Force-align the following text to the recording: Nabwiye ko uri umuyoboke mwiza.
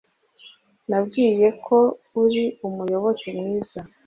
Nabwiye 0.89 1.47
ko 1.65 1.77
uri 2.23 2.43
umuyoboke 2.67 3.27
mwiza. 3.37 3.79